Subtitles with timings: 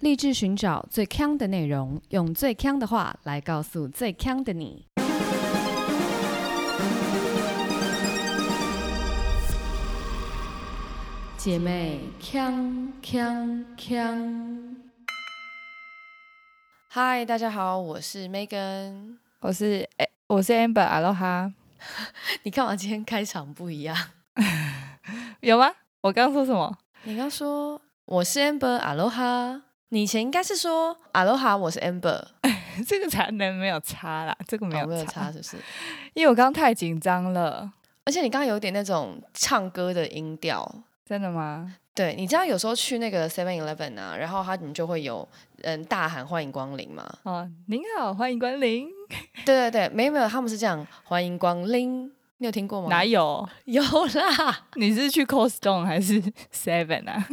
[0.00, 4.84] 立志寻找最强的内容，用最强的话来告诉最强的你。
[11.38, 14.76] 姐妹，强强强！
[16.88, 19.16] 嗨，大家好，我是 Megan。
[19.40, 21.54] 我是诶，我是 Amber，阿罗哈。
[22.44, 23.96] 你干嘛今天开场不一样？
[25.40, 25.72] 有吗？
[26.02, 26.76] 我刚刚说什么？
[27.04, 29.62] 你刚说我是 Amber，阿罗哈。
[29.96, 32.22] 你以前应该是说阿罗哈，我是 Amber。
[32.86, 35.56] 这个才能没有差啦，这个没有没有差，差，是不是？
[36.12, 37.72] 因为我刚刚太紧张了。
[38.04, 40.70] 而且你刚刚有点那种唱歌的音调。
[41.06, 41.74] 真的吗？
[41.94, 45.26] 对，你知道有时候去那个 Seven Eleven 啊，然后他们就会有
[45.62, 47.10] 嗯大喊欢迎光临嘛。
[47.22, 48.86] 哦，您好，欢迎光临。
[49.46, 52.04] 对对对，没有没有，他们是这样欢迎光临，
[52.36, 52.88] 你有听过吗？
[52.90, 53.48] 哪有？
[53.64, 56.20] 有啦你是去 Costco 还是
[56.52, 57.26] Seven 啊？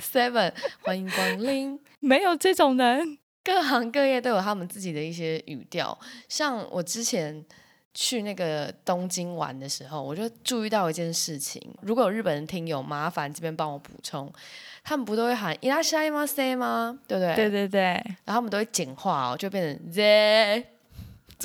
[0.00, 0.52] ，Seven
[0.82, 1.80] 欢迎光临。
[2.00, 3.18] 没有这种人。
[3.42, 5.98] 各行各业都有他们自己的一些语调，
[6.30, 7.44] 像我之前
[7.92, 11.60] 去那个东京玩的时候，我就注意到一件事情。
[11.82, 14.32] 如果有日本人听友，麻烦这边帮我补充，
[14.82, 16.98] 他们不都会喊伊拉西吗 say 吗？
[17.06, 17.36] 对不对？
[17.36, 17.80] 对对对，
[18.24, 20.64] 然后他们都会简化哦，就变成 z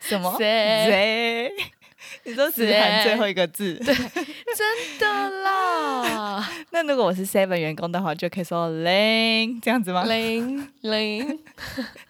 [0.00, 1.52] 什么 z，Z？
[2.24, 3.74] 你都只喊最后一个字。
[3.74, 10.04] 对真的啦， 那如果我是 Seven 员工的话，就可以说零这样子吗？
[10.04, 11.38] 零零。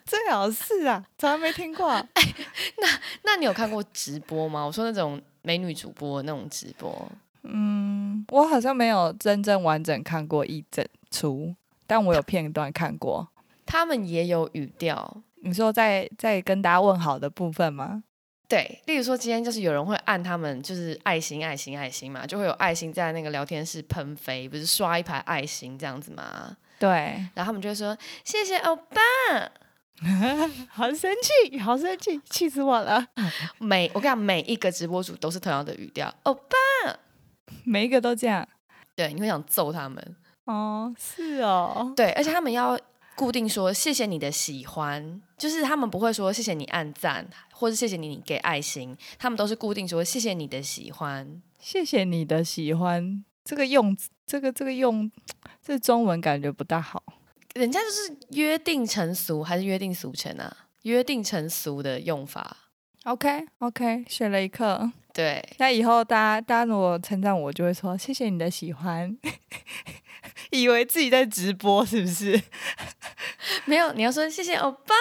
[0.05, 1.89] 最好是啊，从来没听过。
[1.91, 2.07] 哎，
[2.77, 2.87] 那
[3.23, 4.63] 那你有看过直播吗？
[4.65, 7.11] 我说那种美女主播那种直播，
[7.43, 11.55] 嗯，我好像没有真正完整看过一整出，
[11.87, 13.27] 但我有片段看过。
[13.65, 15.23] 他们也有语调。
[15.45, 18.03] 你说在在跟大家问好的部分吗？
[18.47, 26.55] 对，例如说今天就是有人会按他们就是爱心爱心爱心嘛，就会有爱心在那个聊天室喷飞，不是刷一排爱心这样子吗？
[26.77, 26.89] 对，
[27.33, 28.95] 然后他们就会说谢谢欧巴。
[30.69, 33.05] 好生气，好生气，气死我了！
[33.59, 36.49] 每我跟你讲，每一个直播主都是同样的语调，欧巴。
[37.63, 38.45] 每一个都这样。
[38.95, 40.15] 对，你会想揍他们。
[40.45, 42.77] 哦，是哦，对，而且他们要
[43.15, 51.41] 固定说谢谢你的喜欢，就是他们不会说谢谢你按赞，或者谢谢你你给爱心，他们都是固定说谢谢你的喜欢。
[51.59, 53.23] 谢谢你的喜欢。
[53.45, 55.11] 这个用，这个这个用，
[55.61, 57.03] 这中文感觉不大好。
[57.53, 60.65] 人家就是约定成俗，还是约定俗成啊？
[60.81, 62.57] 约定成俗的用法。
[63.03, 64.91] OK OK，学了一课。
[65.13, 69.15] 对，那以后大家大家如果称赞我，就会说谢谢你的喜欢，
[70.49, 72.41] 以为自己在直播是不是？
[73.65, 74.95] 没有，你要说谢谢欧巴。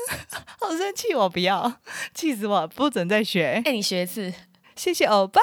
[0.60, 1.80] 好生气，我不要，
[2.14, 3.62] 气死我，不准再学。
[3.64, 4.32] 哎，你学一次，
[4.76, 5.40] 谢谢欧巴。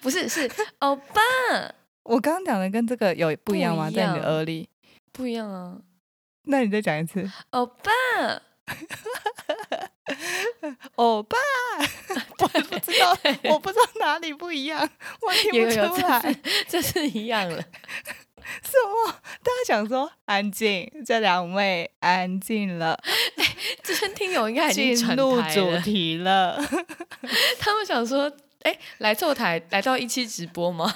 [0.00, 1.20] 不是是欧巴，
[2.04, 3.90] 我刚刚讲的跟这个有不一样吗？
[3.90, 4.68] 在你的耳里？
[5.12, 5.78] 不一样啊，
[6.44, 7.90] 那你再讲一次，欧巴。
[10.96, 11.36] 欧巴。
[12.38, 13.18] 我不知道，
[13.50, 14.88] 我不知道哪里不一样，
[15.20, 16.34] 我听不有有有，出来。
[16.68, 17.62] 这是一样了。
[18.62, 19.12] 什么？
[19.42, 22.98] 大家想说安静，这两位安静了，
[23.84, 26.58] 这些听友应该已经进入主，题了。
[27.58, 28.32] 他们想说，
[28.62, 30.90] 哎，来坐台，来到一期直播吗？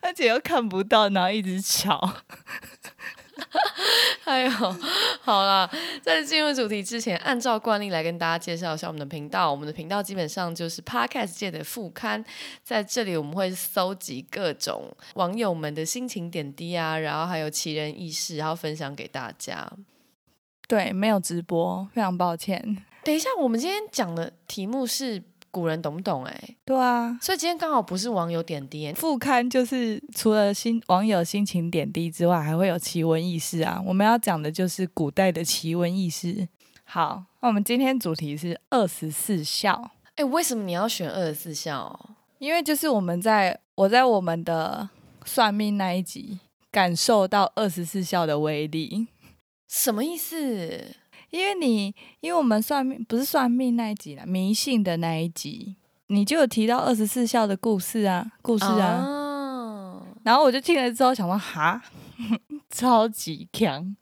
[0.00, 2.14] 而且又看不到，然后一直吵。
[4.24, 4.50] 哎呦，
[5.22, 5.70] 好啦，
[6.02, 9.50] 在进入主题之前，按照惯例来跟大家介绍一下我们的频道。
[9.50, 12.24] 我们的频道基本上就是 Podcast 界的副刊，
[12.62, 19.70] 在这里我们会搜集各种网友们的心情点滴啊，然后还有奇人异事，然后分享给大家。
[20.66, 22.84] 对，没有直播，非常抱歉。
[23.04, 33.82] 等一下，我们今天讲的题目是古人懂不懂、哎，对啊，所以今天刚好不是网友点滴、副刊就是除了心网友心情点滴之外，还会有奇闻异事啊。
[33.86, 36.48] 我们要讲的就是古代的奇闻异事。
[36.84, 42.16] 好，那我们今天主题是二十四孝，哎、为什么你要选二十四孝？
[42.38, 44.88] 因为就是我们在我在我们的
[45.24, 46.38] 算命那一集
[46.70, 49.08] 感受到二十四孝的威力。
[49.66, 50.96] 什么意思？
[51.30, 55.76] 因为你，因为我们算命不是算命那一集啦，迷信的那一集，
[56.08, 59.04] 你就有提到二十四孝的故事啊，故事啊。
[59.04, 59.24] 哦
[60.24, 61.80] 然后我就听了之后想说，哈，
[62.68, 63.96] 超级强。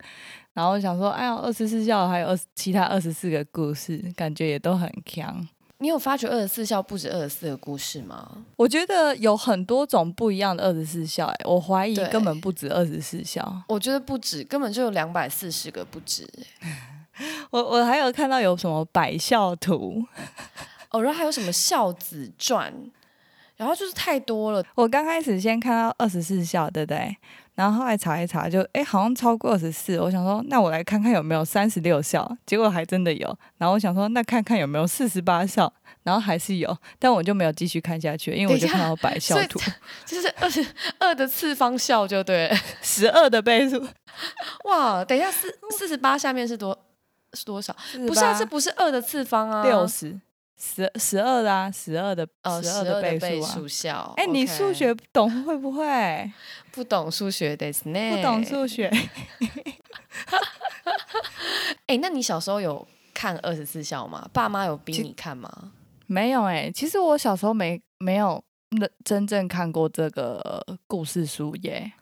[0.55, 5.47] 然后我想说，哎呀，二十四孝还有二其他二十四个故事，感觉也都很强。
[5.79, 8.39] 你有发觉二十四孝不止二十四个故事吗？
[8.57, 13.63] 我觉得有很多种不一样的二十四孝，哎，我怀疑根本不止二十四孝。
[13.69, 16.29] 我觉得不止，根本就有两百四十个不止。
[17.51, 20.05] 我我还有看到有什么百孝图，
[20.91, 22.73] 哦，然后还有什么孝子传，
[23.57, 24.65] 然后就是太多了。
[24.75, 27.17] 我刚开始先看到二十四孝，对不对？
[27.55, 35.73] 然后后来查一查就，哎好像超过二十四，我想说那我来看看有没有三十六孝，结果还真的有，然后我想说那看看有没有四十八孝，
[36.03, 39.59] 然后还是有，但我就没有继续看下去，因为我就看到百孝图，
[40.05, 40.67] 就是二十
[40.99, 43.83] 二的次方孝就对了， 十二的倍数，
[44.65, 46.79] 哇，等一下四四十八下面是多
[47.37, 47.77] 是多少？
[48.09, 50.21] 不是啊，这不是二的次方啊，六十。
[50.59, 52.27] 十十二啊，十二的
[52.63, 54.15] 十二的倍数啊！
[54.17, 56.33] 哎，你数学懂会不会？
[56.73, 58.17] 不懂数学的是呢？
[58.17, 58.89] 不懂数学。
[61.85, 64.27] 哎，那你小时候有看二十四孝吗？
[64.33, 65.73] 爸妈有逼你看吗？
[66.07, 71.93] 没有哎，其实我小时候没没有真真正看过这个故事书耶。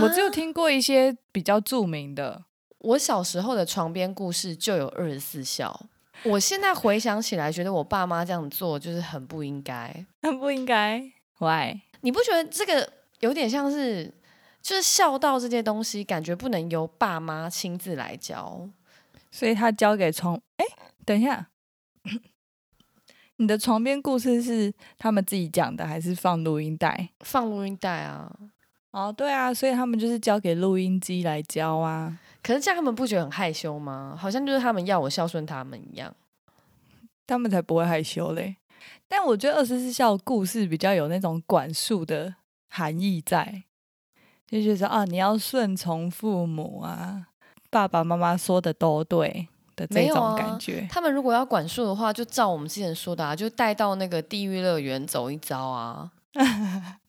[0.00, 2.44] 我只有听过一些比较著名的。
[2.86, 5.88] 我小时候的床边故事就有二十四孝。
[6.22, 9.92] 我现在回想起来，觉得我爸妈这样做就是很不应该，
[10.22, 11.00] 很不应该。
[11.38, 11.80] Why？
[12.02, 12.88] 你不觉得这个
[13.20, 14.14] 有点像是，
[14.62, 18.68] 就是孝道这些东西，感觉不能由爸妈亲自来教，
[19.32, 20.40] 所以他交给床。
[20.58, 20.64] 哎，
[21.04, 21.48] 等一下，
[23.36, 27.10] 你的床边故事是他们自己讲的，还是放录音带？
[27.20, 28.32] 放录音带啊。
[28.92, 32.18] 哦，对啊，所以他们就是交给录音机来教啊。
[32.46, 34.16] 可是这样他们不觉得很害羞吗？
[34.16, 36.14] 好像就是他们要我孝顺他们一样，
[37.26, 38.54] 他们才不会害羞嘞。
[39.08, 42.32] 但我觉得二十四孝故事比较有那种管束的
[42.68, 43.64] 含义在，
[44.48, 47.26] 就觉得啊，你要顺从父母啊，
[47.68, 50.86] 爸爸妈妈说的都对的这种感觉。
[50.88, 56.12] 他们如果要管束的话，就照我们之前说的啊，就带到那个地狱乐园走一遭啊。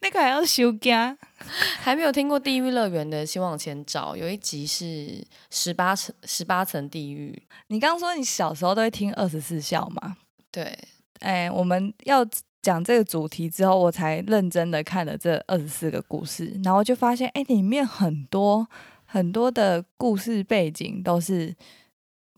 [0.00, 1.16] 那个还要修家，
[1.80, 4.16] 还没有听过地狱乐园的，先往前找。
[4.16, 7.42] 有一集是十八层十八层地狱。
[7.68, 10.16] 你刚刚说你小时候都会听二十四孝吗？
[10.50, 10.76] 对，
[11.20, 12.26] 哎，我们要
[12.62, 18.68] 讲这个主题之后，我才认真的看了这二十四个故事，然后就发现，哎，里面很多
[19.04, 21.54] 很多的故事背景都是，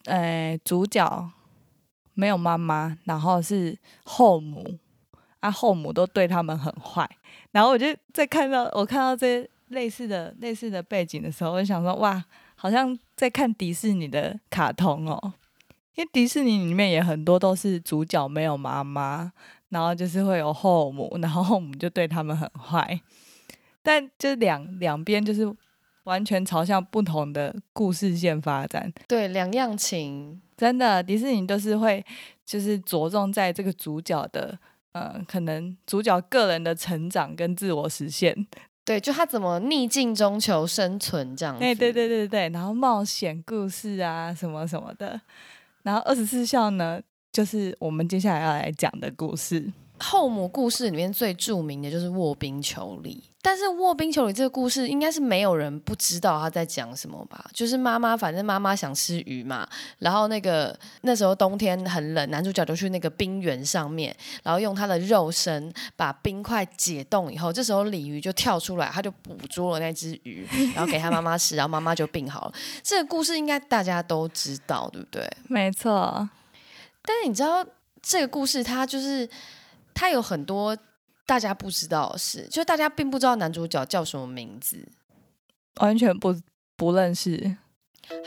[0.04, 1.30] 哎，主角
[2.14, 4.78] 没有妈妈，然后是后母。
[5.40, 7.04] 啊，后母都对他们很坏，
[7.52, 12.22] 然后我就在看到我看到这类似的类似的背景的时候，我就想说，哇，
[12.54, 15.34] 好像在看迪士尼的卡通哦，
[15.94, 19.32] 因为迪士尼里面也很多都是主角没有妈妈，
[19.68, 23.00] 然后就是会有后母，然后后母就对他们很坏，
[23.82, 25.54] 但就两两边就是
[26.04, 32.04] 完全朝向不同的故事线发展，对，两样情，真的迪士尼都是会
[32.44, 34.58] 就是着重在这个主角的。
[34.92, 38.46] 呃，可能主角个人的成长跟自我实现，
[38.84, 41.56] 对，就他怎么逆境中求生存这样。
[41.58, 45.20] 哎，对对对对然后冒险故事啊，什么什么的。
[45.82, 47.00] 然后二十四孝呢，
[47.32, 49.72] 就是我们接下来要来讲的故事。
[50.02, 53.22] 后母故事里面最著名的就是卧冰求鲤。
[53.44, 57.44] 但是卧冰求鲤这个故事应该是没有人不知道他在讲什么吧？
[57.52, 59.68] 就是妈妈，反正妈妈想吃鱼嘛，
[59.98, 64.14] 然后那个那时候冬天很冷，男主角就去那个冰原上面，
[64.44, 70.46] 然后用他的肉身把冰块解冻以后，这时候鲤鱼就跳出来，他就捕捉了那只鱼，
[70.76, 72.54] 然后给他妈妈吃，然后妈妈就病好了。
[72.84, 75.28] 这个故事应该大家都知道，对不对？
[75.48, 76.28] 没错。
[77.04, 77.66] 但是你知道
[78.00, 79.28] 这个故事，它就是
[79.94, 80.76] 它有很多。
[81.24, 84.76] 大家不知道的事，就大家并不知道男主角叫什么名字，
[85.76, 86.34] 完全不
[86.76, 87.56] 不认识。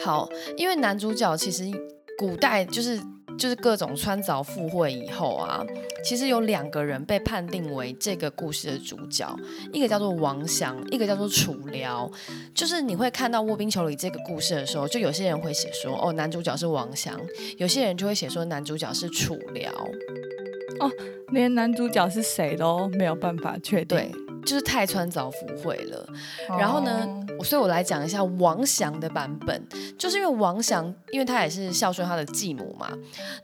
[0.02, 1.70] 好，因为男主角其实
[2.18, 3.00] 古代就是
[3.38, 5.62] 就是各种穿凿附会以后啊，
[6.06, 9.36] 其实有两个人被判定为这个故事的主角，
[9.74, 12.10] 一个叫做王祥，一个叫做楚辽。
[12.56, 17.20] 就是你会看到《卧冰求鲤》这个故事的时候，就有些人会写说，哦，男主角是王祥，
[17.58, 19.72] 有些人就会写说男主角是楚辽。
[20.80, 20.92] 哦，
[21.30, 24.12] 连男主角是谁都没有办法确定，对，
[24.44, 26.08] 就是太穿凿附会了。
[26.60, 27.08] 然后呢，
[27.44, 29.62] 所以我来讲一下王翔的版本，
[29.98, 32.92] 就是因为王翔，因为他也是孝顺他的继母嘛。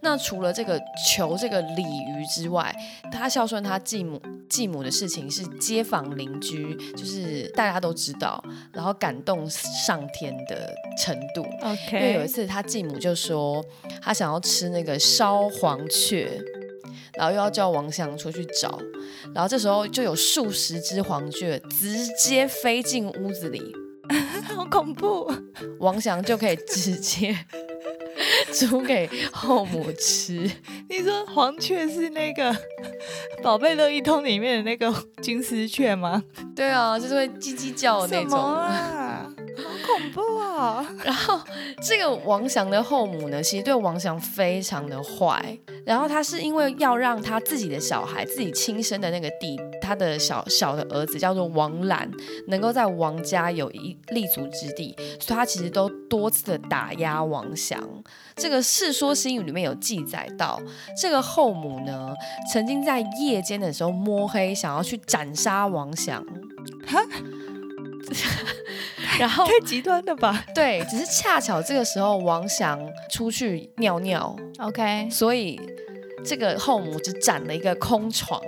[0.02, 2.76] 那除了这个求这个鲤鱼之外，
[3.12, 11.42] 他孝顺他继母继母的事情是街坊邻居，就是大家都知道，然后感动上天的程度。
[11.62, 13.64] OK，因为有一次他继母就说
[14.02, 16.30] 他想要吃那个烧黄雀。
[17.16, 18.80] 然后又要叫王翔出去找，
[19.34, 23.74] 然后这时候就有数十只黄雀直接飞进屋子里，
[24.56, 25.32] 好恐怖！
[25.80, 27.36] 王翔就可以直接
[28.54, 30.50] 煮给后母吃。
[30.90, 32.52] 你说黄雀是那个
[33.42, 36.24] 《宝贝乐一通》里面的那个金丝雀吗？
[36.56, 38.40] 对啊，就是会叽叽叫的那种。
[38.40, 39.28] 啊？
[39.58, 40.86] 好恐怖啊！
[41.04, 41.40] 然后
[41.82, 45.58] 这个王祥的后母呢，其实对王祥非常的坏。
[45.86, 52.10] 然后他是因为要让他自己的小孩，自己亲生的那个弟，他的小小的儿子叫做王兰，
[52.48, 57.82] 能够在王家有一立足之地，所以他其实都多次的打压王祥。
[58.36, 60.62] 这个《世说新语》里面有记载到，
[61.00, 62.14] 这个后母呢，
[62.54, 66.24] 曾经在夜间的时候摸黑想要去斩杀王祥。
[66.86, 67.04] 哈。
[69.20, 70.44] 然后太极端了吧？
[70.56, 75.60] 对，只是恰巧这个时候王翔出去尿尿，OK，所以
[76.24, 78.42] 这个后母只占了一个空床。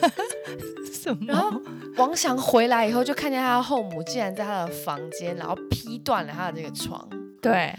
[0.92, 1.26] 什么？
[1.26, 1.60] 然后
[1.96, 7.08] 王翔回来以后，就看见他的后母竟然在他的房间，然后劈断了他的这个床。
[7.40, 7.74] 对，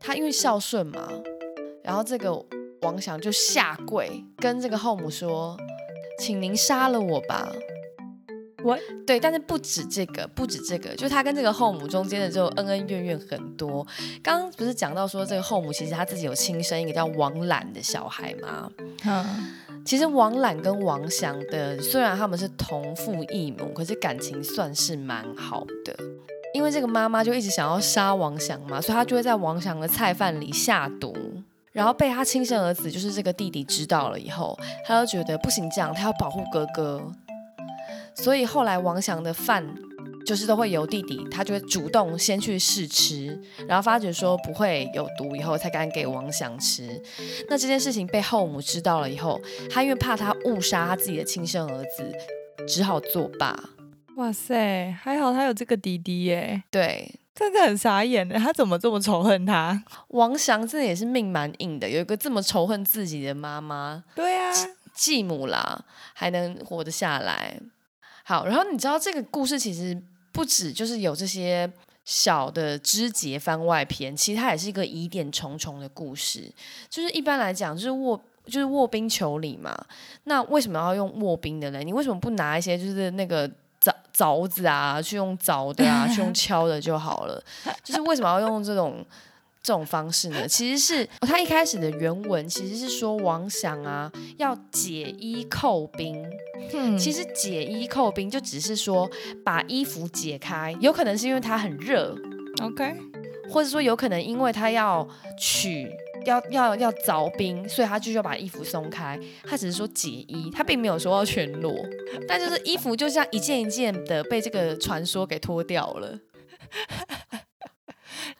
[0.00, 1.08] 他因为孝顺嘛，
[1.82, 2.32] 然后这个
[2.82, 5.56] 王翔就下跪跟这个后母说
[6.18, 7.48] ：“请您杀了我吧。”
[8.64, 13.86] 我对，但是不止这个，不止这个，就他跟这个后母中间的这种恩恩怨怨很多。
[14.22, 18.70] 刚刚不是讲到说这个后母其实他自己有亲生一个叫王览的小孩吗？
[19.04, 19.54] 嗯，
[19.84, 25.94] 其实王览跟王祥的虽然他们是同父异母，可是感情算是蛮好的。
[26.54, 31.12] 因为这个妈妈就一直想要杀王祥嘛，所以她就会在王祥的菜饭里下毒，
[31.72, 34.56] 然后被他亲生儿子就是这个弟弟知道了以后，
[34.86, 37.02] 他就觉得不行，这样他要保护哥哥。
[38.14, 39.74] 所以后来王祥的饭
[40.24, 47.02] 就是都会由弟弟，他就会主动先去试吃，然后发觉说不会有毒以后才敢给王祥吃。
[47.48, 49.40] 那这件事情被后母知道了以后，
[49.70, 52.10] 他因为怕他误杀他自己的亲生儿子，
[52.66, 53.54] 只好作罢。
[54.16, 56.62] 哇塞，还好他有这个弟弟耶。
[56.70, 59.82] 对，真的很傻眼的，他怎么这么仇恨他？
[60.08, 64.52] 王翔真的也是命蛮硬的，有一个这么仇恨自己的妈妈，对啊，
[64.94, 67.60] 继母啦，还能活得下来。
[68.26, 69.96] 好，然后你知道这个故事其实
[70.32, 71.70] 不止就是有这些
[72.06, 76.50] 小的枝节番外篇，其实它也是一个疑点重重的故事。
[76.88, 79.78] 就是一般来讲，就是卧就是卧冰求鲤嘛。
[80.24, 81.80] 那为什么要用卧冰的呢？
[81.80, 83.46] 你为什么不拿一些就是那个
[83.80, 87.44] 凿凿子啊，去用凿的啊，去用 敲的就好了？
[87.84, 89.04] 就是为什么要用这种？
[89.64, 96.22] 这种方式呢，其实是他一开始的原文其实是说王祥啊要解衣扣冰。
[96.74, 99.10] 嗯，其实解衣扣冰就只是说
[99.42, 102.14] 把衣服解开，有可能是因为它很热
[102.62, 102.94] ，OK，
[103.48, 105.90] 或者说有可能因为他要取
[106.26, 109.18] 要要要凿冰，所以他就要把衣服松开。
[109.44, 111.74] 他只是说解衣，他并没有说要全裸，
[112.28, 116.18] 但就是衣服就像一件一件的被这个传说给脱掉了。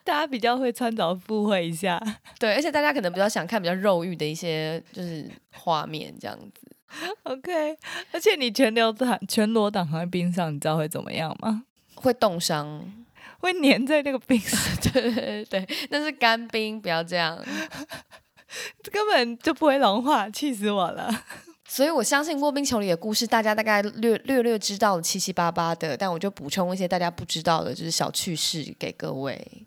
[0.04, 2.00] 大家比较会穿着附会一下，
[2.38, 6.70] 对，而且大家可能比较想看比较肉欲的一些就是画面这样子。
[7.24, 7.76] OK，
[8.12, 11.64] 而且你全裸躺全裸躺在冰上，你知道会怎么样吗？
[11.96, 12.84] 会冻伤，
[13.40, 14.60] 会粘在那个冰上。
[14.92, 17.36] 对对对，那是干冰，不要这样，
[18.92, 21.10] 根本就不会融化，气死我了。
[21.66, 29.66] 所以我相信卧冰求鲤的故事，大家大概略略略知道了七七八八的，但我就补充一些大家不知道的，就是小趣事给各位。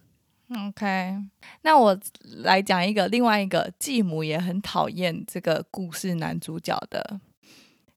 [0.50, 1.14] OK，
[1.64, 2.00] 那我
[2.38, 7.20] 来讲一个另外一个继母也很讨厌这个故事男主角的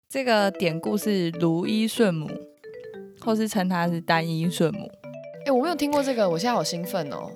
[0.09, 2.29] 这个典故是如一顺母，
[3.21, 4.91] 或是称他是单一顺母。
[5.47, 7.31] 哎，我没有听过这个，我现在好兴奋哦！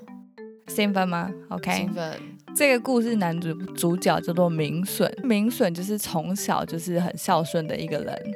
[0.67, 2.21] 兴奋吗？OK，兴奋。
[2.57, 8.33] 这个故事男主主角叫做明顺，明顺就是从小就是很孝顺的一个人，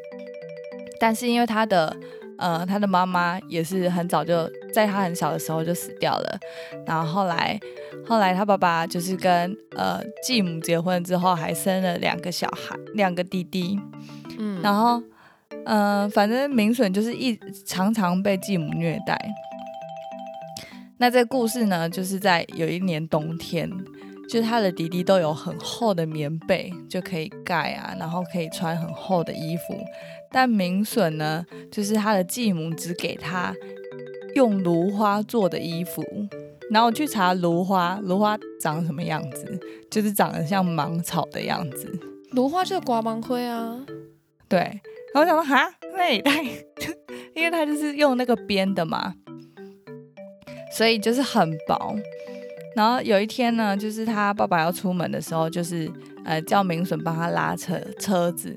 [1.01, 1.97] 但是因为他的。
[2.39, 6.39] 呃，他的妈妈也是很早就在他很小的时候就死掉了，
[6.87, 7.59] 然后后来，
[8.07, 13.79] 后来他爸爸就是跟呃继母结婚之后，还生了两个小孩，两个弟弟，
[14.39, 15.03] 嗯，然后，
[15.65, 19.19] 嗯，反正明顺就是一常常被继母虐待。
[20.99, 23.71] 那这个故事呢，就是在有一年冬天，
[24.29, 29.79] 就是他的弟弟都有很厚的棉被就可以盖啊，然后可以穿很厚的衣服。
[30.31, 33.55] 但明笋呢，就是他的继母只给他
[34.35, 36.03] 用芦花做的衣服，
[36.71, 39.59] 然后我去查芦花，芦花长什么样子，
[39.91, 41.99] 就是长得像芒草的样子。
[42.33, 43.85] 芦花就是刮芒灰啊，
[44.49, 44.81] 对。
[45.15, 45.67] 然后我想说，哈，
[45.97, 46.43] 那也太，
[47.35, 49.15] 因为他就是用那个编的嘛，
[50.77, 51.97] 所以就是很薄。
[52.77, 55.91] 然后有一天呢，就是他爸爸要出门的时候，就是
[56.27, 58.55] 呃叫明笋帮他拉车车子。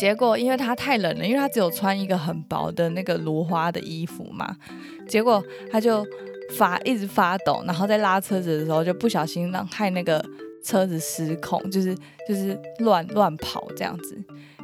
[0.00, 4.56] 结果，因为他太冷了，因为他只有穿一个很薄的那个芦花的衣服嘛，
[5.06, 6.02] 结果他就
[6.56, 10.24] 发一直发抖，然后在拉车子的时候就不小心让害那个
[10.64, 11.94] 车子失控，就是
[12.26, 14.16] 就是乱乱跑这样子，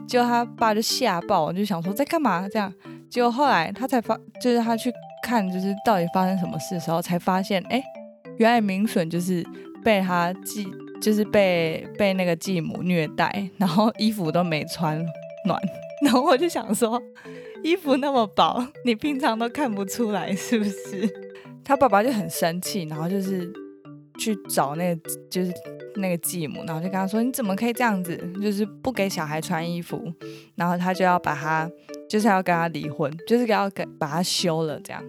[0.09, 2.73] 结果他爸就吓爆，就想说在干嘛这样，
[3.11, 4.91] 结果后来他才发，就是他去
[5.23, 7.83] 看，就是到底发生什么事的时候，才发现，哎，
[8.39, 9.45] 原来明笋就是
[9.85, 10.67] 被他继，
[10.99, 15.05] 就是被被那个继母虐待，然后衣服都没穿。
[15.47, 15.61] 暖。
[16.03, 17.03] 然后我就想说，
[17.63, 21.09] 衣服那么薄，你平常都看不出来是不是？
[21.65, 23.51] 他爸爸就很生气，然后就是
[24.19, 25.53] 去找那个就是
[25.97, 28.17] 那个继母，然后就跟他说：“你怎么可以这样子？
[28.43, 30.01] 就是不给小孩穿衣服。”
[30.55, 31.69] 然后他就要把他，
[32.09, 35.03] 就是要跟他离婚，就是要给把他休了这样。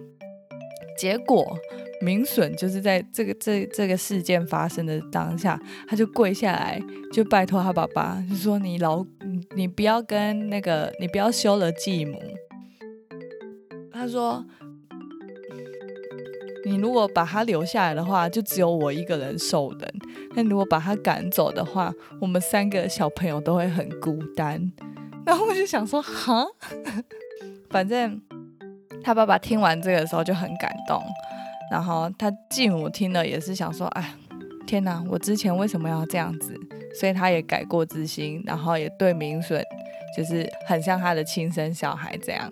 [0.96, 1.56] 结果
[2.00, 6.80] 明笋就是在这个这这个事件发生的当下，他就跪下来，
[7.12, 9.04] 就拜托他爸爸，就说：“你老
[9.54, 12.20] 你不要跟那个你不要休了继母。”
[13.92, 14.44] 他说。
[16.64, 19.88] 你如果把他留下来的话，就只有我一个人受人；
[20.34, 21.90] 那如果把他赶走的话，
[22.20, 24.70] 我们三个小朋友都会很孤单。
[25.24, 26.46] 然后我就想说，哈，
[27.70, 28.20] 反正
[29.02, 31.02] 他爸爸听完这个的时候就很感动。
[31.70, 34.14] 然后他继母听了也是想说，哎，
[34.66, 36.54] 天哪，我之前为什么要这样子？
[36.98, 39.62] 所以他也改过自新，然后也对明顺
[40.16, 42.50] 就是很像他的亲生小孩这样。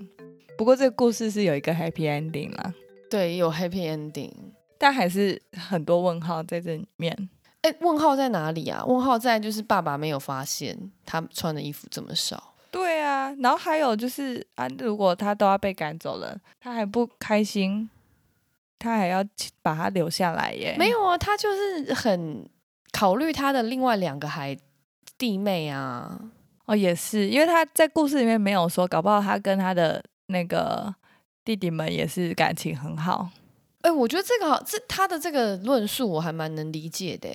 [0.59, 2.75] 不过这个故事是有一个 happy ending 啦。
[3.11, 4.31] 对，有 happy ending，
[4.79, 7.29] 但还是很多问号在这里面。
[7.63, 8.85] 哎，问号在哪里啊？
[8.85, 12.55] 问号在就是爸爸没有发现他穿的衣服这么少。
[12.71, 17.89] 对啊，然后还有就是啊，如果他都要被赶走了，他还不开心，
[18.79, 19.25] 他还要
[19.63, 20.77] 把他留下来耶？
[20.79, 22.49] 没有啊，他就是很
[22.93, 24.57] 考虑他的另外两个孩
[25.19, 26.21] 弟妹啊。
[26.67, 30.95] 哦，也是，因为他在故事里面没有说，搞不好他跟他的那个。
[31.47, 33.31] 弟弟们也是感情很好，
[33.83, 37.29] 哎，我觉得这个好这他的这个论述我还蛮能理解的。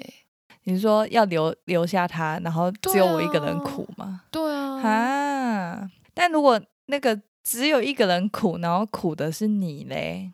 [0.65, 4.23] 你说要留留下他，然后只有我一个人苦吗？
[4.29, 5.89] 对啊，啊！
[6.13, 10.33] 但如果那个只有一个人苦，然后苦的是你嘞？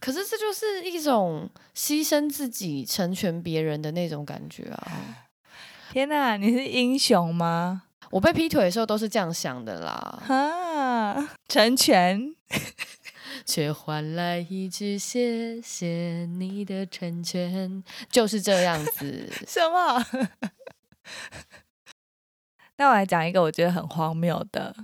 [0.00, 5.26] 可是这就是一种牺牲自己成全别人的那种感觉啊！
[5.92, 7.82] 天哪，你是英雄吗？
[8.10, 10.22] 我被劈腿的时候都是这样想的啦。
[10.26, 12.34] 哈，成全。
[13.44, 19.30] 却换来一句谢谢你的成全，就是这样子。
[19.46, 20.04] 什么？
[22.76, 24.74] 那我来讲一个我觉得很荒谬的。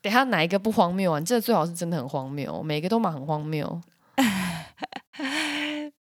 [0.00, 1.20] 等下哪一个不荒谬啊？
[1.20, 3.80] 这最好是真的很荒谬，每个都蛮很荒谬。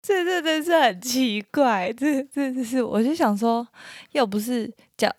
[0.02, 3.66] 这 这真是很奇怪，这这这是我就想说，
[4.12, 5.14] 又不是讲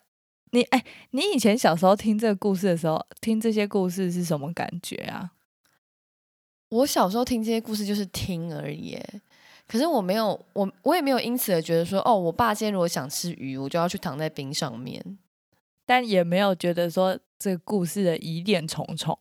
[0.50, 5.32] 你哎，你以前小时候听这个故事的时候，听这些故事是什么感觉啊？
[6.70, 8.98] 我小时候听这些故事就是听而已，
[9.68, 15.18] 可是我没有，我我也没有因此而觉得说，哦，我爸今天如果想吃鱼，我就要去躺在冰上面，
[15.84, 19.18] 但也没有觉得说这个故事的疑点重重，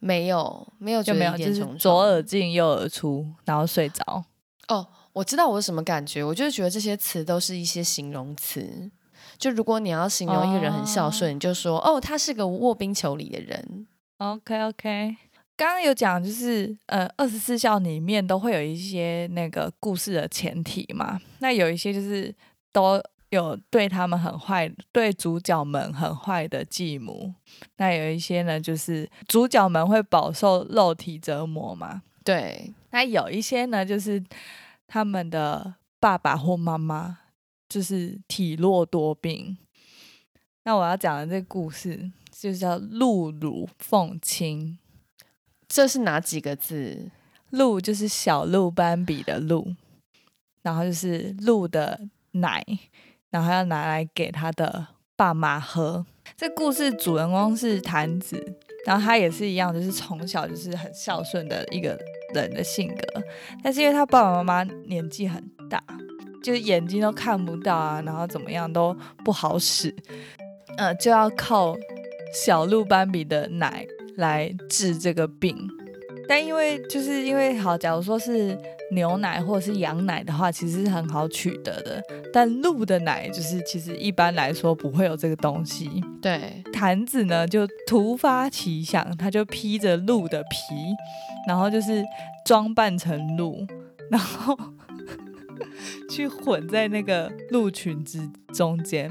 [0.00, 4.24] 没有，没有，就没有，就是左耳进右耳出，然后睡着。
[4.68, 8.90] 哦，我知道我是什么感觉，我就是觉得这些词都是一些形容词，
[9.38, 13.86] 就如果你要形容一个人很孝顺，你就说，哦，他是个卧冰求鲤的人。
[14.18, 15.16] OK，OK。
[15.56, 21.20] 刚刚有讲，就是呃，二十四孝里面都会有一些那个故事的前提嘛。
[21.40, 22.34] 那有一些就是
[22.72, 22.98] 都
[23.30, 27.34] 有对他们很坏，对主角们很坏的继母。
[27.76, 32.02] 那有一些呢，就是主角们会饱受肉体折磨嘛。
[32.22, 32.74] 对。
[32.90, 34.22] 那有一些呢，就是
[34.86, 37.18] 他们的爸爸或妈妈
[37.68, 39.56] 就是体弱多病。
[40.64, 44.78] 那我要讲的这个故事就叫露乳奉亲。
[45.68, 47.10] 这是哪几个字？
[47.50, 49.74] 鹿就是小鹿斑比的鹿，
[50.62, 52.64] 然后就是鹿的奶，
[53.30, 56.04] 然后要拿来给他的爸妈喝。
[56.36, 58.36] 这故事主人公是坛子，
[58.84, 61.98] 然后他也是一样，就是从小就是很孝顺的一个
[62.34, 63.22] 人的性格。
[63.62, 65.82] 但是因为他爸爸妈妈年纪很大，
[66.42, 69.94] 就是眼睛都看不到啊，然后怎么样都不好使，
[70.76, 71.76] 呃，就要靠
[72.32, 73.86] 小鹿斑比的奶。
[74.16, 75.56] 来治这个病，
[76.30, 78.56] 但因为就是因为好，假如说是
[78.92, 82.00] 牛奶或者是羊奶的话，其实是很好取得的。
[82.32, 85.90] 但鹿的奶就是其实一般来说不会有这个东西。
[86.22, 90.56] 对，坛子呢就突发奇想，他就披着鹿的皮，
[91.48, 92.00] 然后就是
[92.44, 93.66] 装扮成鹿，
[94.08, 94.56] 然后
[96.08, 98.20] 去混在那个鹿群之
[98.54, 99.10] 中间，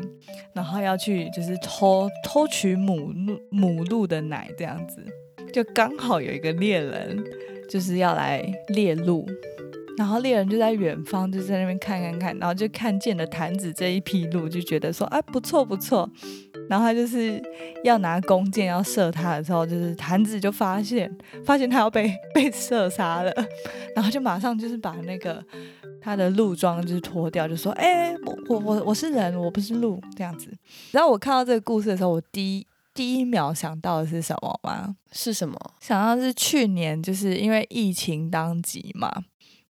[0.54, 5.06] 然后要去就是偷偷取母鹿母鹿的奶，这样子
[5.54, 7.24] 就刚好有一个猎人
[7.70, 9.26] 就是要来猎鹿，
[9.98, 16.10] 然后猎人就在远方就在那边看看看，然后就看见了坛子这一批鹿，就觉得说哎不错不错，
[16.70, 17.42] 然后他就是
[17.84, 21.10] 要拿弓箭要射他的时候，就是坛子就发现
[21.46, 23.34] 发现他要被被射杀了，
[23.96, 25.44] 然后就马上就是把那个
[26.02, 30.50] 他的鹿装就是脱掉，就说：“哎、我我我我是人，我不是鹿。”这样子。
[30.92, 34.96] 然后我看到这个故事的时候，我第一第一秒想到的是什么吗？
[35.12, 35.58] 是什么？
[35.80, 39.24] 想到是去年就是因为疫情当急嘛，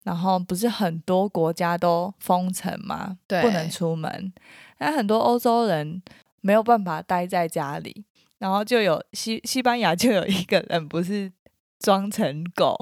[0.03, 4.33] 然后不是很多国家都封城嘛，对不能出门，
[4.79, 6.01] 那很多欧洲人
[6.41, 8.05] 没有办法待在家里，
[8.37, 11.31] 然后就有西西班牙就有一个人不是
[11.79, 12.77] 装成狗，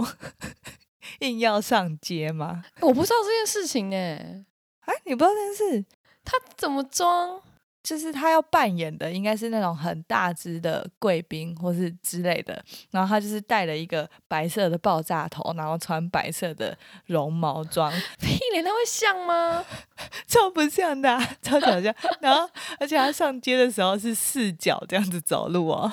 [1.22, 2.64] 硬要上街吗？
[2.82, 5.86] 我不知道这件事情呢，哎，你不知道这件事？
[6.26, 7.40] 他怎么装？
[7.84, 17.92] 就是他要扮演的应该是那种很大只的贵宾或是之类的，然后他就是戴了一个白色的爆炸头，然后穿白色的绒毛装，
[18.24, 19.66] 一脸，他会像吗？
[20.26, 21.94] 超不像的啊、 超搞笑。
[22.22, 25.92] 然后而且他上街的时候是四脚这样子走路哦，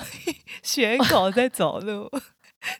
[0.63, 2.09] 学狗在走路，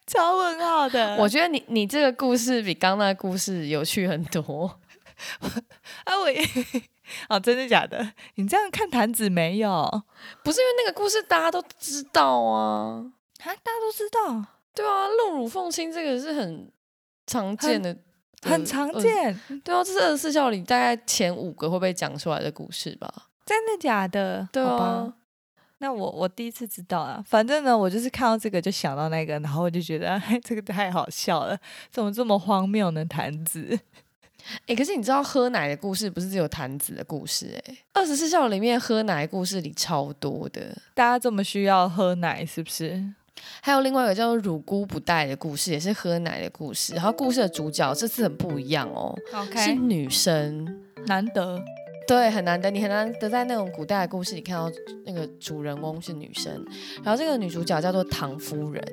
[0.07, 1.17] 超问号的。
[1.17, 4.79] 我觉得你你这个故事比刚刚那个故事有趣很多。
[6.05, 6.41] 啊我也
[7.29, 8.11] 哦，真的假的？
[8.35, 9.71] 你这样看坛子没有？
[9.71, 10.03] 啊，
[10.43, 13.03] 不是因为那个故事大家都知道啊，
[13.39, 16.71] 啊大家都知道，对啊，露乳奉亲这个是很
[17.27, 17.95] 常见的，
[18.43, 23.11] 很常呃见，对啊，这是二十四孝里大概前五个会被讲出来的故事吧？
[23.45, 24.47] 真的假的？
[24.51, 25.13] 对啊，
[25.79, 31.57] 那我我第一次知道啊，反正呢，我就是看到这个就想到那个，然后我就觉得，哎， 这个太好笑了，
[31.89, 33.03] 怎么这么荒谬呢？
[33.03, 33.79] 坛子，
[34.67, 43.03] 哎、可是你知道喝奶的故事不是只有坛子的故事、哎，二十四孝里面喝奶的故事里超多的，大家这么需要喝奶，是不是？
[43.61, 46.93] 还有另外一个叫做乳姑不带的故事，也是喝奶的故事。
[46.93, 49.17] 然后故事的主角这次很不一样哦，
[49.55, 50.81] 是女生。
[51.07, 51.59] 难得，
[52.11, 54.69] 对，很难得，你很难得在那种古代的故事里看到
[55.05, 56.53] 那个主人翁是女生，
[57.01, 58.83] 然后这个女主角叫做唐夫人。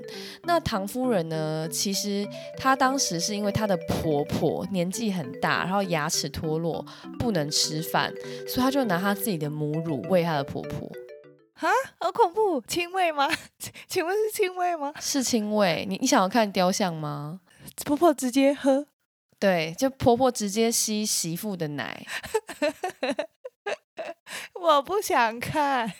[0.44, 2.24] 那唐夫人呢，其实
[2.56, 6.86] 她当时是因为她的婆婆年纪很大，然后牙齿脱落，
[7.18, 8.14] 不能吃饭，
[8.46, 10.88] 所以她就拿她自己的母乳喂她的婆婆，
[11.54, 13.28] 啊好恐怖，亲喂吗？
[13.58, 14.92] 请 请问是亲喂吗？
[15.00, 15.84] 是亲喂。
[15.88, 17.40] 你你想要看雕像吗？
[17.84, 18.86] 婆婆直接喝，
[19.38, 22.04] 对，就婆婆直接吸媳妇的奶，
[24.54, 25.92] 我不想看，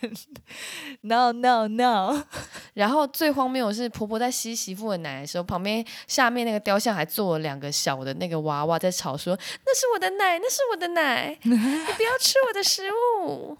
[1.03, 2.25] no no no，
[2.75, 13.57] 然后最荒谬的是，婆婆在吸媳妇的奶的时候，旁边下面那个雕像还坐了两个小的那个娃娃在吵说：“那是我的奶，那是我的奶，你不要吃我的食物。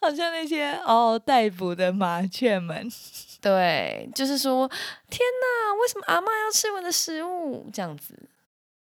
[0.00, 2.88] 好像那些哦逮捕的麻雀们，”
[3.40, 4.68] 对，就是说，
[5.10, 7.68] 天哪，为什么阿妈要吃我的食物？
[7.72, 8.14] 这样子，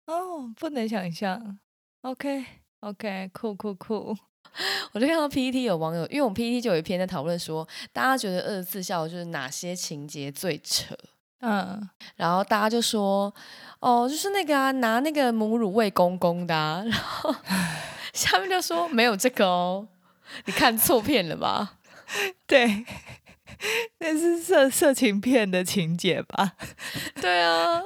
[0.08, 1.58] 哦，不能想象
[2.00, 2.42] ，OK
[2.80, 4.16] OK，酷酷酷，
[4.92, 10.96] 我就看到 PPT 有网友，因为我们 PPT 就有一篇在讨论说，大家觉得二十四孝就是哪些情节最扯。
[11.40, 13.32] 嗯，然后大家就说，
[13.80, 17.34] 哦，就是那个啊，拿那个母乳喂公公的、啊，然后
[18.14, 19.88] 下面就说没有这个哦，
[20.46, 21.78] 你看错片了吧？
[22.48, 22.86] 对，
[23.98, 26.54] 那是色色情片的情节吧？
[27.20, 27.82] 对啊，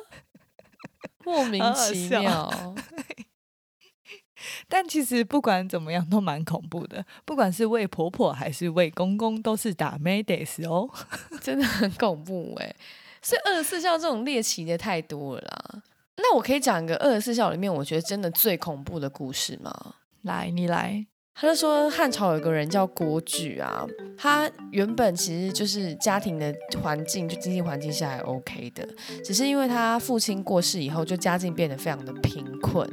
[1.24, 2.74] 莫名其妙。
[4.68, 10.90] 但其实不管怎么样都蛮恐怖的，不管是为婆婆还是为公公，都是打 Maydays 哦。
[11.40, 12.74] 真的很恐怖哎、
[13.22, 15.82] 所以二十四孝这种猎奇的太多了啦。
[16.16, 19.94] 那我可以讲一个二十四孝里面我觉得真的最恐怖的故事吗？
[20.22, 28.86] 来，你来，他就说汉朝有个人叫郭巨啊，他原本其实就是家庭的环境，就经济环境是还 OK 的，
[29.24, 32.88] 只是因为他父亲过世以后，就家境变得非常的贫困。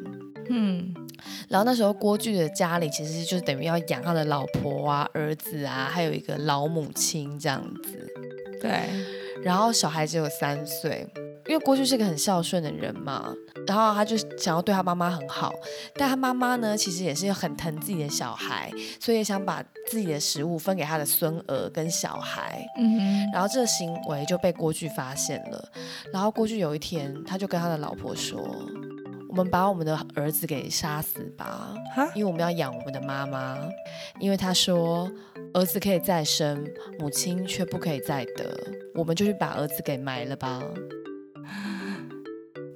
[0.50, 0.92] 嗯，
[1.48, 8.08] 然后那时候郭巨的家里其实就是等于要养他的老婆啊、儿子啊，还有一个老母亲这样子。
[8.60, 8.72] 对，
[9.44, 11.08] 然后小孩只有三岁，
[11.50, 13.34] 因为郭巨是个很孝顺的人嘛，
[13.66, 15.52] 然后他就想要对他妈妈很好，
[15.96, 22.64] 但他妈妈呢，其实也是很疼自己的小孩，所以也想把自己的食物分给他的孙儿跟小孩。
[22.78, 25.72] 嗯哼，然后这个行为就被郭巨发现了，
[26.14, 28.40] 然后郭巨有一天他就跟他的老婆说
[29.28, 31.74] ：“我们把我们的儿子给杀死吧，
[32.14, 33.58] 因为我们要养我们的妈妈。
[34.20, 35.12] 因为他说
[35.56, 36.64] 儿子可以再生，
[37.00, 38.56] 母亲却不可以再得，
[38.94, 40.62] 我们就去把儿子给埋了吧。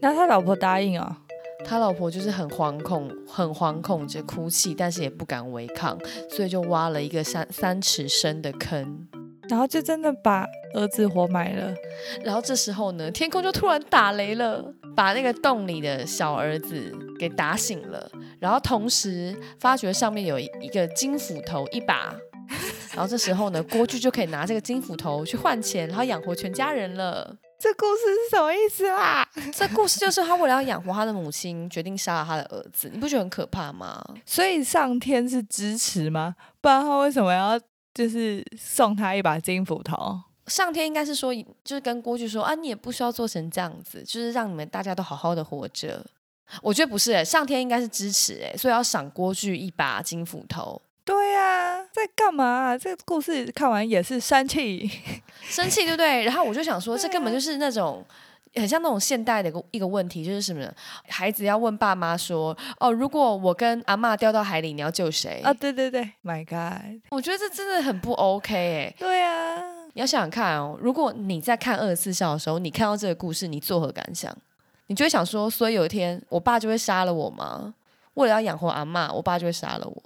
[0.04, 1.18] 那他老婆答应啊。
[1.66, 5.98] 他老婆就是很惶恐，很惶恐着哭泣，但是也不敢违抗，
[6.30, 9.08] 所以就挖了一个三三尺深的坑。
[9.48, 11.74] 然后就真的把儿子活埋了。
[12.22, 14.62] 然后这时候呢，天空就突然打雷了，
[14.94, 18.12] 把那个洞里的小儿子给打醒了。
[18.42, 22.14] 然后同时发觉上面有一一个金斧头一把，
[22.94, 27.38] 然后这时候呢，郭巨就可以拿这个金斧头去换钱，然后养活全家人了。
[27.64, 29.26] 这故事是什么意思啦？
[29.56, 32.90] 这故事就是他为了要养活他的母亲，决定杀了他的儿子。
[32.92, 34.04] 你不觉得很可怕吗？
[34.26, 36.36] 所以上天是支持吗？
[36.60, 37.58] 不然他为什么要
[37.94, 39.96] 就是送他一把金斧头？
[40.48, 46.06] 上天应该是说，就是跟郭巨说啊，你也不需要做成这样子，就是让你们大家都好好的活着。
[46.62, 50.82] 我觉得不是哎、上天应该是支持哎、所以要赏郭巨一把金斧头。
[51.94, 54.90] 在干嘛啊、这个故事看完也是生气。
[55.46, 56.24] 生气，对不对？
[56.26, 58.04] 然后我就想说，这根本就是那种。
[58.56, 60.72] 很像那种现代的一个一个问题，就是什么呢？
[61.08, 68.96] 孩子要问爸妈说：“哦，如果我跟阿妈掉到海里，你要救谁？”啊，对对对，My God，我觉得这真的很不 OK 哎！
[69.00, 69.60] 对啊，
[69.94, 74.32] 你要想想看哦，如果你在看二十四孝的时候，你看到这个故事，你作何感想？
[74.86, 77.74] 你就会想说，所以有一天我爸就会杀了我吗？
[78.14, 80.04] 为了要养活阿妈，我爸就会杀了我。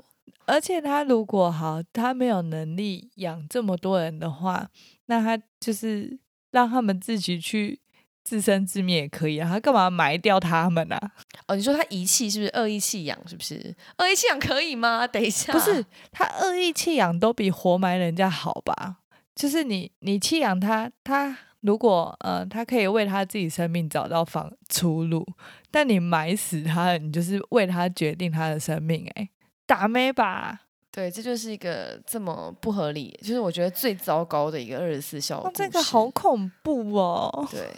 [0.48, 4.68] 而且他如果好，他没有能力养这么多人的话，
[5.06, 6.18] 那他就是
[6.52, 7.80] 让他们自己去
[8.24, 11.12] 自生自灭也可以啊，他干嘛埋掉他们啊？
[11.48, 13.18] 哦，你说他遗弃是不是恶意弃养？
[13.28, 15.06] 是不是恶意弃养可以吗？
[15.06, 18.98] 等一下，不是，他恶意弃养都比活埋人家好吧？
[19.36, 25.26] 就是你你弃养他，他如果呃他可以为他自己生命找到方出路，
[25.70, 29.30] 但你埋死他，你就是为他决定他的生命、欸，
[29.68, 30.62] 打妹吧？
[30.90, 37.48] 对，这就是一个这么不合理，就是我觉得最糟糕的一个二十四孝这个好恐怖哦！
[37.52, 37.70] 对，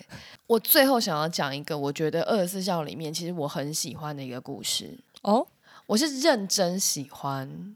[0.47, 5.45] 我最后想要讲一个，我觉得二十四孝里面其实我很喜欢的一个故事，哦，
[5.87, 7.75] 我是认真喜欢。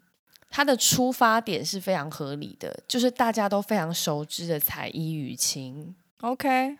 [0.49, 5.93] 它的出发点是非常合理的，就是大家都非常熟知的彩衣娱亲。
[6.21, 6.78] OK，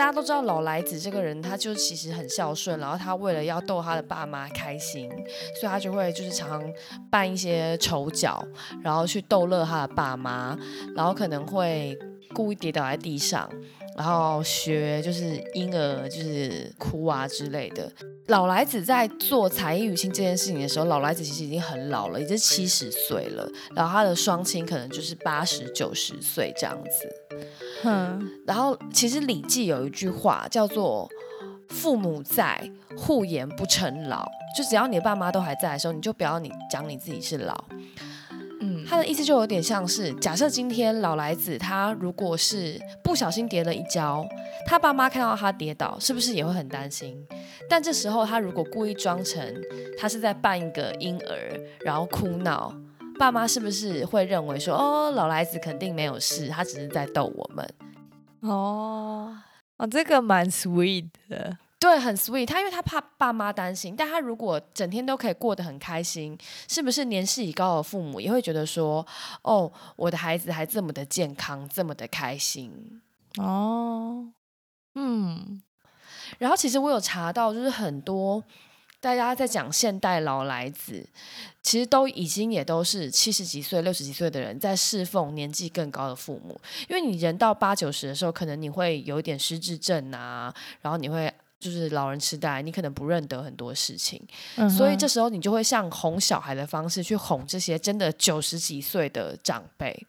[0.00, 5.10] 大家都知道老来子这个人，他就其实很孝顺，然后他为了要逗他的爸妈开心，
[5.60, 6.72] 所以他就会就是常常
[7.10, 8.42] 扮一些丑角，
[8.82, 10.58] 然后去逗乐他的爸妈，
[10.96, 11.94] 然后可能会
[12.32, 13.46] 故意跌倒在地上，
[13.96, 17.90] 然后学就是婴儿就是哭啊之类的。
[18.26, 27.38] 老来子在做才艺与亲这件事情的时候，老来子其实已经很老了，已经七十岁了，然后他的双亲可能就是八十九十岁这样子。
[27.82, 31.10] 哼，然后其实《礼记》有一句话叫做
[31.70, 34.24] “父母在，护言不成老”，
[34.56, 37.64] 就只要你的爸妈都还在的时候，你就不要你讲你自己是老。
[38.60, 44.26] 嗯，他的意思就有点像是，假设今天老来子他如果是不小心跌了一跤，
[44.66, 47.16] 他爸妈看到他跌倒，是不是也会很担心？
[47.68, 49.42] 但这时候他如果故意装成
[49.98, 52.74] 他是在扮一个婴儿，然后哭闹，
[53.18, 57.66] 爸妈是不是会认为说，哦，老来子肯定没有事，他只是在逗我们？
[58.40, 59.34] 哦，
[59.78, 62.46] 哦，这个蛮 sweet 的，对，很 sweet。
[62.46, 66.36] 他因为他怕爸妈担心，但他如果整天都可以过得很开心，
[66.68, 69.04] 是不是年事已高的父母也会觉得说，
[69.40, 73.00] 哦，我的孩子还这么的健康，这么的开心？
[73.38, 74.26] 哦，
[74.94, 75.62] 嗯，
[76.38, 78.44] 然后其实我有查到，就是很多
[79.00, 81.08] 大家在讲现代老来子，
[81.62, 91.32] 其实都已经也都是七十几岁、六十几岁的人在侍奉年纪更高的父母，因为你人到八九十的时候，可能你会有一点失智症啊，然后你会。
[91.60, 94.20] 就是老人痴呆，你可能不认得很多事情，
[94.56, 100.06] 嗯所以这时候你就会像哄小孩的方式去哄这些真的九十几岁的长辈，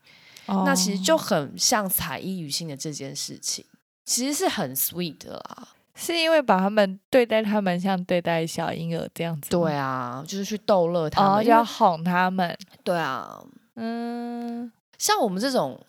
[0.48, 3.66] 那其实就哦很像彩衣娱亲的这件事情，
[4.06, 5.68] 其实是很 sweet 的啦。
[5.94, 13.38] 是因为把他们对待他们像对待小婴儿这样子，对啊，就是去逗乐他们，哦，因为要哄他们，对啊，
[13.76, 15.80] 嗯，像我们这种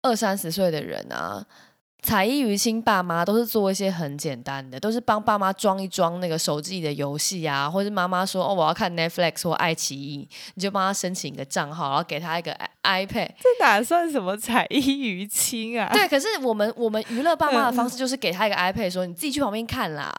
[0.00, 1.46] 二三十岁的人啊，
[2.02, 13.30] 彩衣娱亲爸妈都是做一些很简单的，都是帮爸妈装一装那个手机里的游戏啊，或者妈妈说哦我要看 Netflix 或爱奇艺，你就帮他申请一个账号，然后给他一个 iPad。
[13.38, 15.90] 这哪算什么彩衣娱亲啊？
[15.92, 20.12] 对，可是我们我们娱乐爸妈的方式就是给他一个 iPad，说你自己去旁边看啦，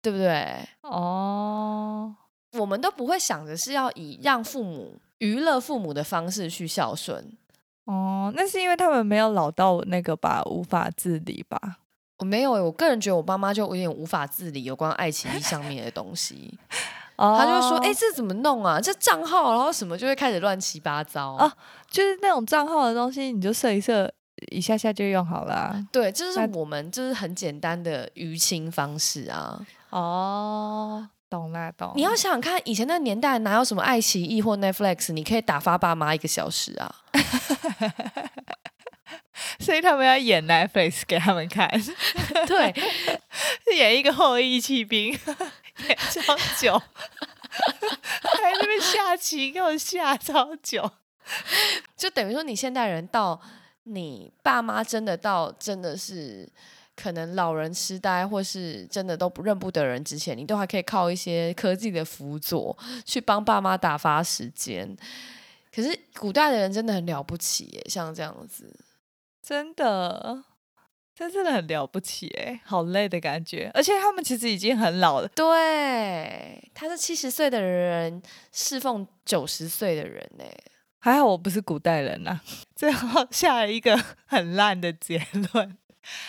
[0.00, 0.56] 对不对？
[0.82, 2.14] 哦，
[2.52, 7.36] 我们都不会想着是要以让父母娱乐父母的方式去孝顺。
[7.84, 11.58] 哦，那是因为他们没有老到那个吧，无法自理吧？
[12.18, 16.56] 我没有欸，我个人觉得我爸妈就有点无法自理有关爱奇艺上面的东西，
[17.16, 18.80] 哦她就会说：“哎、这怎么弄啊？
[18.80, 21.32] 这账号，然后什么就会开始乱七八糟。
[21.36, 21.52] 哦
[21.90, 24.10] 就是那种账号的东西，你就设一设，
[24.50, 29.60] 一下下就用好了啊、对，这就是我们就是很简单的舆情方式啊。
[29.90, 31.90] 哦，懂啦，懂。
[31.96, 36.94] 你要想想看，以前那个年代哪有什么爱奇艺或 Netflix，你可以打发爸妈一个小时啊？
[39.58, 41.66] 所以他们要演 Netflix 给他们看，
[42.46, 42.74] 对，
[43.74, 45.12] 演一个后羿骑兵，
[45.88, 50.90] 演超久，还在那边下棋，给我下超久。
[51.96, 53.40] 就等于说你现代人到
[53.84, 56.46] 你爸妈真的到真的是
[57.02, 64.96] 可能老人痴呆或是真的都不认不得人之前，你都还可以靠一些科技的辅佐去帮爸妈打发时间。
[65.74, 68.72] 可是古代的人真的很了不起耶，像这样子，
[69.42, 70.44] 真的，
[71.12, 75.26] 这真的很了不起哎，好累的感觉，而且他们其实已经很老了。
[75.34, 80.44] 对，他是七十岁的人侍奉九十岁的人呢。
[81.00, 82.40] 还好我不是古代人呐，
[82.76, 85.76] 最后下了一个很烂的结论。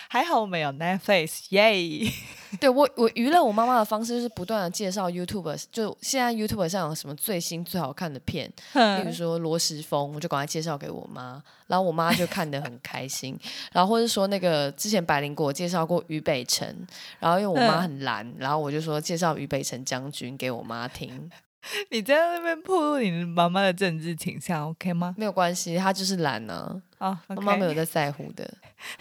[0.08, 2.10] 还好我们有 Netflix，耶！
[2.60, 13.36] 对我，我娱乐我妈妈的方式就是不断的介绍 YouTube，就现在 YouTube 上有什么最新最好看的片， 比如说罗时丰，我就赶快介绍给我妈，然后我妈就看得很开心。
[13.72, 16.86] 然后或者说那个之前百灵果介绍过俞北辰，
[17.18, 21.30] 然后因为我妈很懒，然后我就说介绍俞北辰将军给我妈听。
[21.90, 25.14] 你在那边暴露你妈妈的政治倾向，OK 吗？
[25.16, 26.82] 没有关系，她就是懒呢。
[26.98, 28.58] 哦，妈妈没有在在乎的。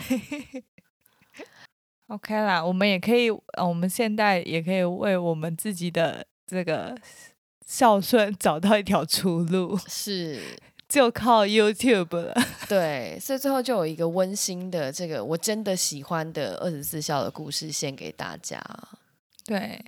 [2.07, 6.95] OK 啦，我们也可以，我们现在也可以为我们自己的这个
[7.65, 10.39] 孝顺 找到一条出路，是
[10.87, 12.33] 就靠 YouTube 了。
[12.69, 18.61] 对，所以最后就有一个温馨的这个我真的喜欢的二十四孝的故事献给大家。
[19.45, 19.83] 对，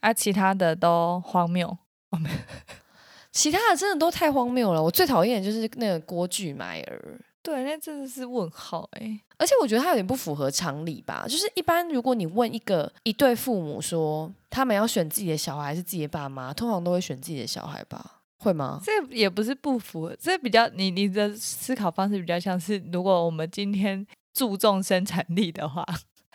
[0.00, 1.78] 啊，其他的都荒谬。
[3.32, 4.82] 其他的真的都太荒谬了。
[4.82, 9.20] 我最讨厌的就是那个郭巨埋儿，对，那真的是问号哎。
[9.38, 11.24] 而且我觉得他有点不符合常理吧。
[11.28, 18.20] 就是一般如果你问一个一对父母说他们要选自己的小孩还是自己的爸妈，通常都会选自己的小孩吧？
[18.38, 18.80] 会吗？
[18.84, 25.86] 这也不是不符合，这比较你你的思考方式比较像是，如果我们今天注重生产力的话。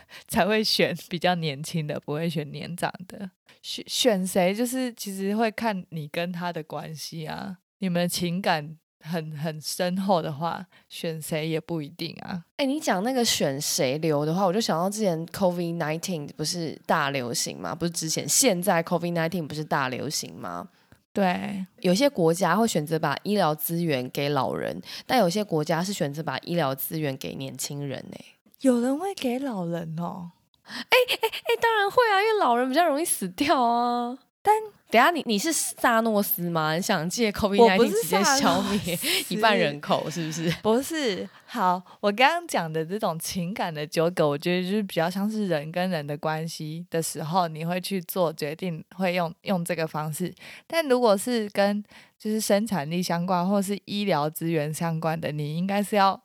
[0.28, 3.30] 才会选比较年轻的，不会选年长的。
[3.62, 7.58] 选选谁，就是其实会看你跟他的关系啊。
[7.80, 12.44] 你们情感很很深厚的话，选谁也不一定啊。
[12.58, 17.74] 哎，你讲那个选谁留的话，我就想到之前 COVID nineteen 不是大流行吗？
[17.74, 20.70] 不是之前，现在 COVID nineteen 不是大流行吗？
[21.12, 28.18] 对，有些国家会选择把医疗资源给老人，但有些国家是选择把医疗资源给年轻人呢。
[28.66, 30.32] 有人会给老人哦，
[30.66, 34.18] 哎哎哎，当然会啊，因为老人比较容易死掉啊。
[34.42, 34.56] 但
[34.90, 36.74] 等下你你是萨诺斯吗？
[36.74, 38.98] 你想借 COVID-19 直接消灭
[39.30, 40.52] 一半人口是不是？
[40.64, 41.30] 不是。
[41.46, 50.34] 好，我刚刚讲的这种情感的纠葛，我觉得就是比较像是人跟人的关系的时候，你会去做决定，会用用这个方式。
[50.66, 51.84] 但如果是跟
[52.18, 56.20] 就是生产力相关，或是医疗资源相关的，你应该是要。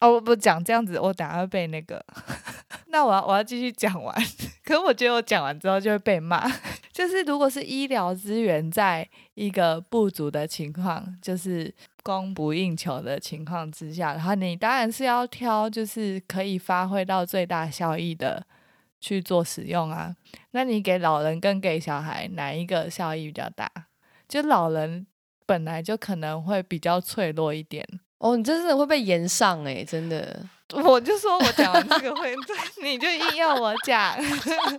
[0.00, 2.04] 哦，我不讲这样子，我等下会被那个。
[2.92, 4.14] 那我要我要继续讲完，
[4.64, 6.50] 可是我觉得我讲完之后就会被骂。
[6.92, 18.44] 就是如果是医疗资源在一个不足的情况，就是供不应求的情况之下，然后你当然是要挑就是可以发挥到最大效益的
[19.00, 20.14] 去做使用啊。
[20.50, 23.70] 那你给老人跟给小孩哪一个效益比较大？
[24.26, 25.06] 就老人
[25.46, 27.86] 本来就可能会比较脆弱一点。
[28.20, 30.46] 哦，你真的会被延上哎，真的。
[30.72, 32.34] 我就说我讲完这个会，
[32.84, 34.14] 你就硬要我讲。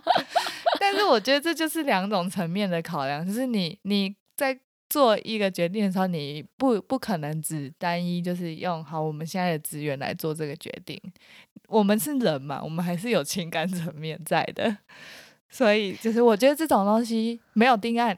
[0.80, 10.98] 但是我觉得这就是两种层面的考量，就是你你在做一个决定的时候，你不不可能只单一就是用好我们现在的资源来做这个决定。
[11.66, 14.76] 我们是人嘛，我们还是有情感层面在的。
[15.50, 18.16] 所以就是我觉得这种东西没有定案。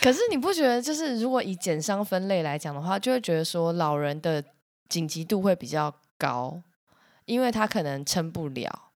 [0.00, 4.42] 可是你不觉得，就是如果以减伤分类来讲的话，就会觉得说老人的
[4.88, 6.62] 紧急度会比较高，
[7.24, 8.90] 因为他可能撑不了，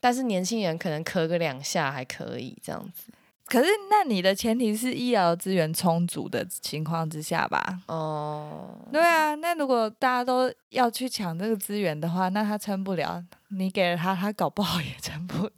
[0.00, 3.12] 但是年轻人可能咳个两下还可以这样子。
[3.46, 7.80] 可是那你的前提是医疗资源充足的情况之下吧？
[7.88, 15.52] 哦，对啊，那如果大家都要去抢这个资源的话，那他撑不了，你给了他，他搞不好也撑不了。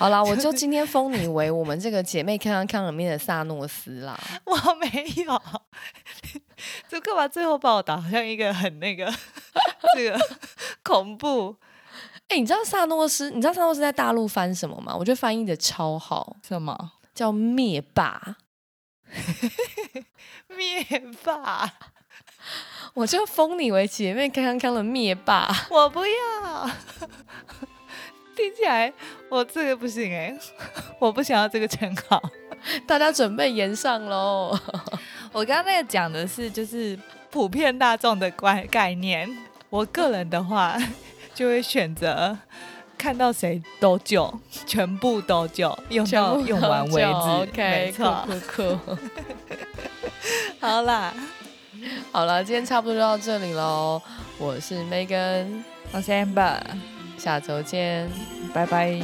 [0.00, 4.18] 好啦，我就今天封你为我们这个姐妹康康康里面的萨诺斯啦。
[4.46, 5.42] 我没有，
[6.88, 9.12] 就干嘛最后把我打好像一个很那个
[9.94, 10.18] 这个
[10.82, 11.54] 恐怖？
[12.28, 13.30] 哎，你知道萨诺斯？
[13.30, 14.96] 你知道萨诺斯在大陆翻什么吗？
[14.96, 16.34] 我觉得翻译的超好。
[16.48, 18.38] 什么叫灭霸？
[20.48, 20.82] 灭
[21.22, 21.70] 霸？
[22.94, 25.54] 我就封你为姐妹康康康的灭霸。
[25.68, 26.70] 我不要。
[28.40, 28.90] 听起来
[29.28, 30.34] 我这个不行哎，
[30.98, 32.22] 我不想要这个称号。
[32.86, 34.58] 大家准备延上喽。
[35.30, 36.98] 我刚刚那个讲的是就是
[37.30, 39.28] 普遍大众的观概念，
[39.68, 40.78] 我个人的话
[41.34, 42.36] 就会选择
[42.96, 44.32] 看到谁都救，
[44.66, 47.08] 全部都救，用到用完为止。
[47.08, 48.40] OK，没错，酷
[48.78, 48.96] 酷。
[50.60, 51.12] 好啦，
[52.10, 54.00] 好了，今天差不多就到这里喽。
[54.38, 55.62] 我是 Megan，
[55.92, 56.58] 我是 Amber，
[57.20, 58.08] 下周见。
[58.54, 58.98] 拜拜。